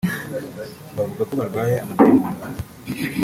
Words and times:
bavuga 0.95 1.23
ko 1.29 1.33
barwaye 1.39 1.75
amadayimoni 1.83 2.35